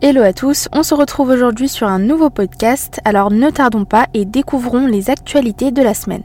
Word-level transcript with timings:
Hello 0.00 0.22
à 0.22 0.32
tous, 0.32 0.68
on 0.72 0.84
se 0.84 0.94
retrouve 0.94 1.30
aujourd'hui 1.30 1.68
sur 1.68 1.88
un 1.88 1.98
nouveau 1.98 2.30
podcast, 2.30 3.00
alors 3.04 3.32
ne 3.32 3.50
tardons 3.50 3.84
pas 3.84 4.06
et 4.14 4.24
découvrons 4.24 4.86
les 4.86 5.10
actualités 5.10 5.72
de 5.72 5.82
la 5.82 5.92
semaine. 5.92 6.22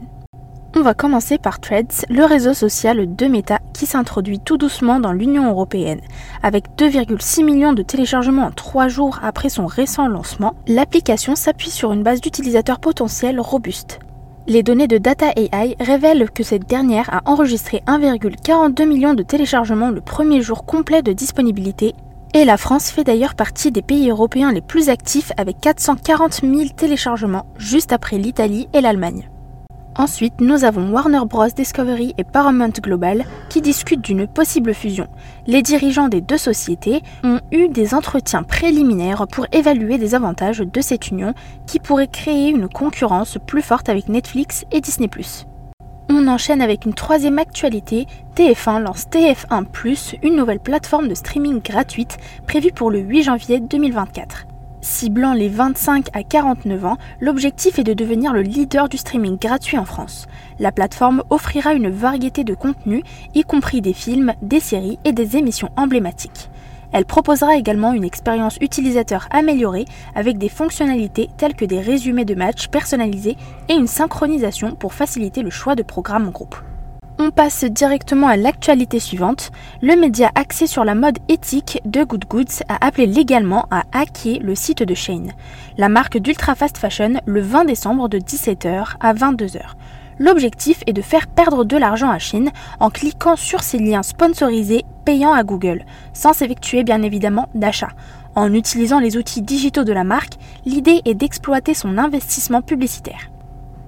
On 0.76 0.82
va 0.82 0.94
commencer 0.94 1.38
par 1.38 1.58
Threads, 1.58 2.06
le 2.08 2.24
réseau 2.24 2.54
social 2.54 3.16
de 3.16 3.26
Meta 3.26 3.58
qui 3.72 3.86
s'introduit 3.86 4.38
tout 4.38 4.58
doucement 4.58 5.00
dans 5.00 5.10
l'Union 5.10 5.50
européenne. 5.50 6.00
Avec 6.44 6.66
2,6 6.78 7.44
millions 7.44 7.72
de 7.72 7.82
téléchargements 7.82 8.46
en 8.46 8.52
3 8.52 8.86
jours 8.86 9.18
après 9.24 9.48
son 9.48 9.66
récent 9.66 10.06
lancement, 10.06 10.54
l'application 10.68 11.34
s'appuie 11.34 11.70
sur 11.70 11.92
une 11.92 12.04
base 12.04 12.20
d'utilisateurs 12.20 12.78
potentiels 12.78 13.40
robuste. 13.40 13.98
Les 14.46 14.62
données 14.62 14.88
de 14.88 14.98
Data 14.98 15.32
AI 15.34 15.74
révèlent 15.80 16.30
que 16.30 16.44
cette 16.44 16.68
dernière 16.68 17.12
a 17.12 17.22
enregistré 17.28 17.82
1,42 17.88 18.86
million 18.86 19.14
de 19.14 19.24
téléchargements 19.24 19.90
le 19.90 20.00
premier 20.00 20.42
jour 20.42 20.64
complet 20.64 21.02
de 21.02 21.12
disponibilité 21.12 21.96
et 22.34 22.44
la 22.44 22.56
France 22.56 22.90
fait 22.90 23.04
d'ailleurs 23.04 23.36
partie 23.36 23.70
des 23.70 23.80
pays 23.80 24.10
européens 24.10 24.52
les 24.52 24.60
plus 24.60 24.88
actifs 24.88 25.30
avec 25.36 25.60
440 25.60 26.40
000 26.42 26.68
téléchargements 26.76 27.46
juste 27.56 27.92
après 27.92 28.18
l'Italie 28.18 28.68
et 28.72 28.80
l'Allemagne. 28.80 29.30
Ensuite, 29.96 30.40
nous 30.40 30.64
avons 30.64 30.90
Warner 30.90 31.20
Bros. 31.24 31.46
Discovery 31.46 32.14
et 32.18 32.24
Paramount 32.24 32.72
Global 32.82 33.24
qui 33.48 33.60
discutent 33.60 34.00
d'une 34.00 34.26
possible 34.26 34.74
fusion. 34.74 35.06
Les 35.46 35.62
dirigeants 35.62 36.08
des 36.08 36.20
deux 36.20 36.36
sociétés 36.36 37.02
ont 37.22 37.38
eu 37.52 37.68
des 37.68 37.94
entretiens 37.94 38.42
préliminaires 38.42 39.28
pour 39.28 39.46
évaluer 39.52 39.96
les 39.96 40.16
avantages 40.16 40.58
de 40.58 40.80
cette 40.80 41.10
union 41.10 41.34
qui 41.68 41.78
pourrait 41.78 42.08
créer 42.08 42.48
une 42.48 42.68
concurrence 42.68 43.38
plus 43.46 43.62
forte 43.62 43.88
avec 43.88 44.08
Netflix 44.08 44.64
et 44.72 44.80
Disney⁇ 44.80 45.06
on 46.14 46.28
enchaîne 46.28 46.62
avec 46.62 46.84
une 46.84 46.94
troisième 46.94 47.38
actualité. 47.38 48.06
TF1 48.36 48.82
lance 48.82 49.06
TF1⁇ 49.10 49.64
une 50.22 50.36
nouvelle 50.36 50.60
plateforme 50.60 51.08
de 51.08 51.14
streaming 51.14 51.60
gratuite 51.60 52.18
prévue 52.46 52.72
pour 52.72 52.90
le 52.90 53.00
8 53.00 53.22
janvier 53.24 53.60
2024. 53.60 54.46
Ciblant 54.80 55.32
les 55.32 55.48
25 55.48 56.08
à 56.12 56.22
49 56.22 56.84
ans, 56.84 56.98
l'objectif 57.20 57.78
est 57.78 57.84
de 57.84 57.94
devenir 57.94 58.32
le 58.32 58.42
leader 58.42 58.88
du 58.88 58.98
streaming 58.98 59.38
gratuit 59.38 59.78
en 59.78 59.84
France. 59.84 60.26
La 60.58 60.72
plateforme 60.72 61.22
offrira 61.30 61.72
une 61.72 61.90
variété 61.90 62.44
de 62.44 62.54
contenus, 62.54 63.02
y 63.34 63.42
compris 63.42 63.80
des 63.80 63.94
films, 63.94 64.34
des 64.42 64.60
séries 64.60 64.98
et 65.04 65.12
des 65.12 65.36
émissions 65.36 65.70
emblématiques. 65.76 66.50
Elle 66.94 67.06
proposera 67.06 67.56
également 67.56 67.92
une 67.92 68.04
expérience 68.04 68.56
utilisateur 68.60 69.26
améliorée 69.32 69.84
avec 70.14 70.38
des 70.38 70.48
fonctionnalités 70.48 71.28
telles 71.36 71.56
que 71.56 71.64
des 71.64 71.80
résumés 71.80 72.24
de 72.24 72.36
matchs 72.36 72.68
personnalisés 72.68 73.36
et 73.68 73.74
une 73.74 73.88
synchronisation 73.88 74.76
pour 74.76 74.94
faciliter 74.94 75.42
le 75.42 75.50
choix 75.50 75.74
de 75.74 75.82
programmes 75.82 76.28
en 76.28 76.30
groupe. 76.30 76.56
On 77.18 77.32
passe 77.32 77.64
directement 77.64 78.28
à 78.28 78.36
l'actualité 78.36 79.00
suivante. 79.00 79.50
Le 79.82 79.96
média 79.96 80.30
axé 80.36 80.68
sur 80.68 80.84
la 80.84 80.94
mode 80.94 81.18
éthique 81.28 81.80
de 81.84 82.04
Good 82.04 82.26
Goods 82.28 82.62
a 82.68 82.86
appelé 82.86 83.06
légalement 83.06 83.66
à 83.72 83.82
hacker 83.92 84.38
le 84.40 84.54
site 84.54 84.84
de 84.84 84.94
Shane, 84.94 85.32
la 85.76 85.88
marque 85.88 86.18
d'ultra 86.18 86.54
fast 86.54 86.78
fashion, 86.78 87.14
le 87.26 87.40
20 87.40 87.64
décembre 87.64 88.08
de 88.08 88.18
17h 88.18 88.94
à 89.00 89.14
22h. 89.14 89.62
L'objectif 90.18 90.82
est 90.86 90.92
de 90.92 91.02
faire 91.02 91.26
perdre 91.26 91.64
de 91.64 91.76
l'argent 91.76 92.10
à 92.10 92.18
Chine 92.18 92.50
en 92.80 92.90
cliquant 92.90 93.36
sur 93.36 93.62
ces 93.62 93.78
liens 93.78 94.02
sponsorisés 94.02 94.84
payants 95.04 95.32
à 95.32 95.42
Google, 95.42 95.84
sans 96.12 96.32
s'effectuer 96.32 96.84
bien 96.84 97.02
évidemment 97.02 97.48
d'achat. 97.54 97.90
En 98.34 98.52
utilisant 98.52 99.00
les 99.00 99.16
outils 99.16 99.42
digitaux 99.42 99.84
de 99.84 99.92
la 99.92 100.04
marque, 100.04 100.34
l'idée 100.64 101.02
est 101.04 101.14
d'exploiter 101.14 101.74
son 101.74 101.98
investissement 101.98 102.62
publicitaire. 102.62 103.30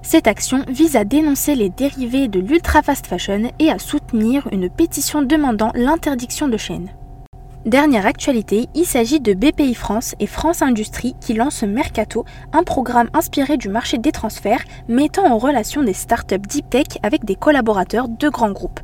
Cette 0.01 0.27
action 0.27 0.63
vise 0.69 0.95
à 0.95 1.03
dénoncer 1.03 1.55
les 1.55 1.69
dérivés 1.69 2.29
de 2.29 2.39
l'ultra 2.39 2.81
fast 2.81 3.07
fashion 3.07 3.51
et 3.59 3.69
à 3.69 3.79
soutenir 3.79 4.47
une 4.51 4.69
pétition 4.69 5.21
demandant 5.21 5.71
l'interdiction 5.75 6.47
de 6.47 6.55
chaînes. 6.55 6.91
Dernière 7.65 8.05
actualité, 8.05 8.69
il 8.75 8.85
s'agit 8.85 9.19
de 9.19 9.33
BPI 9.33 9.73
France 9.73 10.15
et 10.19 10.27
France 10.27 10.61
Industrie 10.61 11.15
qui 11.19 11.33
lancent 11.33 11.63
Mercato, 11.63 12.23
un 12.53 12.63
programme 12.63 13.09
inspiré 13.13 13.57
du 13.57 13.67
marché 13.67 13.97
des 13.97 14.11
transferts 14.13 14.63
mettant 14.87 15.25
en 15.25 15.37
relation 15.37 15.83
des 15.83 15.93
startups 15.93 16.37
deep 16.37 16.69
tech 16.69 16.87
avec 17.03 17.25
des 17.25 17.35
collaborateurs 17.35 18.07
de 18.07 18.29
grands 18.29 18.51
groupes. 18.51 18.79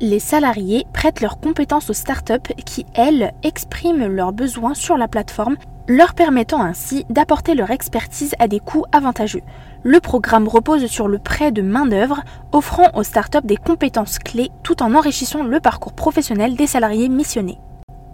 Les 0.00 0.18
salariés 0.18 0.86
prêtent 0.92 1.20
leurs 1.20 1.38
compétences 1.38 1.88
aux 1.88 1.94
startups 1.94 2.52
qui, 2.64 2.84
elles, 2.94 3.32
expriment 3.44 4.08
leurs 4.08 4.32
besoins 4.32 4.74
sur 4.74 4.96
la 4.96 5.08
plateforme 5.08 5.56
leur 5.88 6.14
permettant 6.14 6.62
ainsi 6.62 7.06
d'apporter 7.08 7.54
leur 7.54 7.70
expertise 7.70 8.34
à 8.40 8.48
des 8.48 8.58
coûts 8.58 8.84
avantageux. 8.90 9.42
Le 9.84 10.00
programme 10.00 10.48
repose 10.48 10.86
sur 10.86 11.06
le 11.06 11.18
prêt 11.18 11.52
de 11.52 11.62
main-d'œuvre, 11.62 12.22
offrant 12.50 12.90
aux 12.94 13.04
startups 13.04 13.38
des 13.44 13.56
compétences 13.56 14.18
clés 14.18 14.50
tout 14.64 14.82
en 14.82 14.94
enrichissant 14.94 15.44
le 15.44 15.60
parcours 15.60 15.92
professionnel 15.92 16.56
des 16.56 16.66
salariés 16.66 17.08
missionnés. 17.08 17.60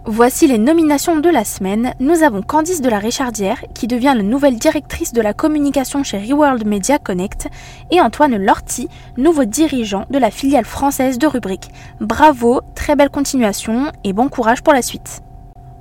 Voici 0.05 0.47
les 0.47 0.57
nominations 0.57 1.21
de 1.21 1.29
la 1.29 1.45
semaine. 1.45 1.93
Nous 2.01 2.23
avons 2.23 2.41
Candice 2.41 2.81
de 2.81 2.89
la 2.89 2.99
Richardière, 2.99 3.63
qui 3.73 3.87
devient 3.87 4.13
la 4.13 4.21
nouvelle 4.21 4.57
directrice 4.57 5.13
de 5.13 5.21
la 5.21 5.33
communication 5.33 6.03
chez 6.03 6.17
Reworld 6.17 6.67
Media 6.67 6.99
Connect, 6.99 7.47
et 7.89 8.01
Antoine 8.01 8.35
Lorty, 8.35 8.89
nouveau 9.15 9.45
dirigeant 9.45 10.05
de 10.09 10.17
la 10.17 10.29
filiale 10.29 10.65
française 10.65 11.19
de 11.19 11.27
Rubrique. 11.27 11.69
Bravo, 12.01 12.59
très 12.75 12.97
belle 12.97 13.11
continuation 13.11 13.93
et 14.03 14.11
bon 14.11 14.27
courage 14.27 14.61
pour 14.61 14.73
la 14.73 14.81
suite. 14.81 15.21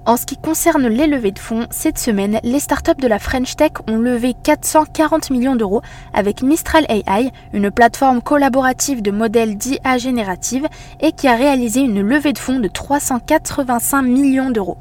En 0.04 0.16
ce 0.16 0.26
qui 0.26 0.36
concerne 0.36 0.88
les 0.88 1.06
levées 1.06 1.30
de 1.30 1.38
fonds, 1.38 1.68
cette 1.70 1.98
semaine, 1.98 2.40
les 2.42 2.58
startups 2.58 3.00
de 3.00 3.06
la 3.06 3.20
French 3.20 3.54
Tech 3.54 3.70
ont 3.88 3.98
levé 3.98 4.34
440 4.34 5.30
millions 5.30 5.54
d'euros 5.54 5.80
avec 6.12 6.42
Mistral 6.42 6.84
AI, 6.88 7.30
une 7.52 7.70
plateforme 7.70 8.20
collaborative 8.20 9.00
de 9.00 9.12
modèles 9.12 9.56
d'IA 9.56 9.98
générative 9.98 10.66
et 11.00 11.12
qui 11.12 11.28
a 11.28 11.36
réalisé 11.36 11.82
une 11.82 12.00
levée 12.00 12.32
de 12.32 12.38
fonds 12.38 12.58
de 12.58 12.66
385 12.66 14.02
millions 14.02 14.50
d'euros. 14.50 14.76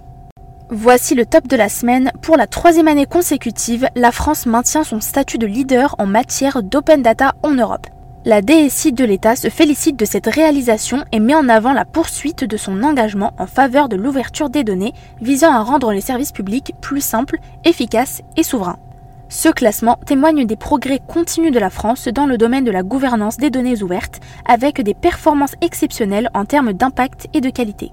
Voici 0.71 1.13
le 1.13 1.27
top 1.27 1.47
de 1.47 1.55
la 1.55 1.69
semaine. 1.69 2.11
Pour 2.23 2.35
la 2.35 2.47
troisième 2.47 2.87
année 2.87 3.05
consécutive, 3.05 3.87
la 3.95 4.11
France 4.11 4.47
maintient 4.47 4.83
son 4.83 5.01
statut 5.01 5.37
de 5.37 5.45
leader 5.45 5.93
en 5.99 6.07
matière 6.07 6.63
d'open 6.63 7.03
data 7.03 7.35
en 7.43 7.51
Europe. 7.51 7.85
La 8.23 8.43
DSI 8.43 8.93
de 8.93 9.03
l'État 9.03 9.35
se 9.35 9.49
félicite 9.49 9.97
de 9.97 10.05
cette 10.05 10.27
réalisation 10.27 11.03
et 11.11 11.19
met 11.19 11.33
en 11.33 11.49
avant 11.49 11.73
la 11.73 11.85
poursuite 11.85 12.43
de 12.43 12.55
son 12.55 12.83
engagement 12.83 13.33
en 13.39 13.47
faveur 13.47 13.89
de 13.89 13.95
l'ouverture 13.95 14.51
des 14.51 14.63
données 14.63 14.93
visant 15.19 15.51
à 15.51 15.63
rendre 15.63 15.91
les 15.91 16.01
services 16.01 16.31
publics 16.31 16.75
plus 16.81 17.01
simples, 17.01 17.39
efficaces 17.65 18.21
et 18.37 18.43
souverains. 18.43 18.77
Ce 19.27 19.49
classement 19.49 19.97
témoigne 20.05 20.45
des 20.45 20.55
progrès 20.55 20.99
continus 20.99 21.51
de 21.51 21.57
la 21.57 21.71
France 21.71 22.09
dans 22.09 22.27
le 22.27 22.37
domaine 22.37 22.63
de 22.63 22.69
la 22.69 22.83
gouvernance 22.83 23.37
des 23.37 23.49
données 23.49 23.81
ouvertes, 23.81 24.19
avec 24.45 24.81
des 24.81 24.93
performances 24.93 25.55
exceptionnelles 25.61 26.29
en 26.35 26.45
termes 26.45 26.73
d'impact 26.73 27.27
et 27.33 27.41
de 27.41 27.49
qualité. 27.49 27.91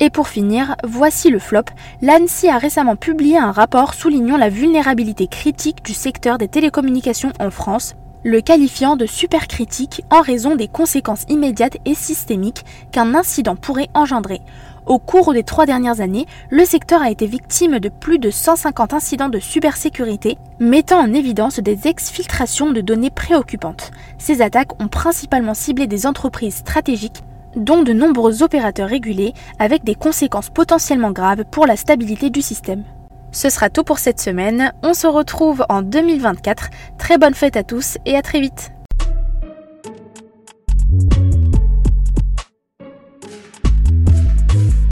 Et 0.00 0.08
pour 0.08 0.28
finir, 0.28 0.76
voici 0.82 1.28
le 1.28 1.40
flop. 1.40 1.64
L'ANSI 2.00 2.48
a 2.48 2.56
récemment 2.56 2.96
publié 2.96 3.36
un 3.36 3.52
rapport 3.52 3.92
soulignant 3.92 4.38
la 4.38 4.48
vulnérabilité 4.48 5.26
critique 5.26 5.84
du 5.84 5.92
secteur 5.92 6.38
des 6.38 6.48
télécommunications 6.48 7.34
en 7.38 7.50
France 7.50 7.96
le 8.24 8.40
qualifiant 8.40 8.96
de 8.96 9.06
supercritique 9.06 10.02
en 10.10 10.20
raison 10.20 10.56
des 10.56 10.68
conséquences 10.68 11.24
immédiates 11.28 11.78
et 11.84 11.94
systémiques 11.94 12.64
qu'un 12.92 13.14
incident 13.14 13.56
pourrait 13.56 13.88
engendrer. 13.94 14.40
Au 14.86 14.98
cours 14.98 15.34
des 15.34 15.42
trois 15.42 15.66
dernières 15.66 16.00
années, 16.00 16.26
le 16.50 16.64
secteur 16.64 17.02
a 17.02 17.10
été 17.10 17.26
victime 17.26 17.78
de 17.78 17.90
plus 17.90 18.18
de 18.18 18.30
150 18.30 18.94
incidents 18.94 19.28
de 19.28 19.38
cybersécurité, 19.38 20.38
mettant 20.60 21.00
en 21.00 21.12
évidence 21.12 21.60
des 21.60 21.86
exfiltrations 21.86 22.70
de 22.70 22.80
données 22.80 23.10
préoccupantes. 23.10 23.90
Ces 24.16 24.40
attaques 24.40 24.80
ont 24.82 24.88
principalement 24.88 25.54
ciblé 25.54 25.86
des 25.86 26.06
entreprises 26.06 26.56
stratégiques 26.56 27.22
dont 27.56 27.82
de 27.82 27.92
nombreux 27.92 28.42
opérateurs 28.42 28.88
régulés, 28.88 29.34
avec 29.58 29.84
des 29.84 29.94
conséquences 29.94 30.50
potentiellement 30.50 31.12
graves 31.12 31.44
pour 31.50 31.66
la 31.66 31.76
stabilité 31.76 32.30
du 32.30 32.42
système. 32.42 32.84
Ce 33.38 33.50
sera 33.50 33.70
tout 33.70 33.84
pour 33.84 34.00
cette 34.00 34.20
semaine. 34.20 34.72
On 34.82 34.94
se 34.94 35.06
retrouve 35.06 35.64
en 35.68 35.82
2024. 35.82 36.70
Très 36.98 37.18
bonne 37.18 37.34
fête 37.34 37.56
à 37.56 37.62
tous 37.62 37.96
et 38.04 38.16
à 38.16 38.20
très 38.20 38.40
vite. 38.40 38.72